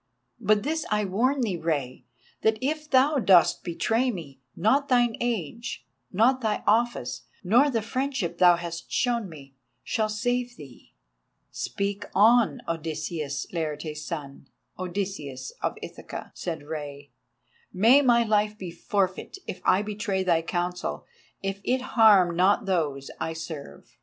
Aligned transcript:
But 0.39 0.63
this 0.63 0.83
I 0.89 1.05
warn 1.05 1.41
thee, 1.41 1.57
Rei, 1.57 2.05
that 2.41 2.57
if 2.59 2.89
thou 2.89 3.19
dost 3.19 3.63
betray 3.63 4.09
me, 4.09 4.39
not 4.55 4.87
thine 4.89 5.15
age, 5.21 5.85
not 6.11 6.41
thy 6.41 6.63
office, 6.65 7.21
nor 7.43 7.69
the 7.69 7.83
friendship 7.83 8.39
thou 8.39 8.55
hast 8.55 8.91
shown 8.91 9.29
me, 9.29 9.53
shall 9.83 10.09
save 10.09 10.55
thee." 10.55 10.95
"Speak 11.51 12.05
on, 12.15 12.63
Odysseus, 12.67 13.45
Laertes' 13.53 14.01
son, 14.03 14.47
Odysseus 14.79 15.51
of 15.61 15.75
Ithaca," 15.83 16.31
said 16.33 16.63
Rei; 16.63 17.11
"may 17.71 18.01
my 18.01 18.23
life 18.23 18.57
be 18.57 18.71
forfeit 18.71 19.37
if 19.45 19.61
I 19.65 19.83
betray 19.83 20.23
thy 20.23 20.41
counsel, 20.41 21.05
if 21.43 21.61
it 21.63 21.81
harm 21.93 22.35
not 22.35 22.65
those 22.65 23.11
I 23.19 23.33
serve." 23.33 23.99